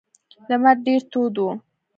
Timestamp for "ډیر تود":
0.85-1.35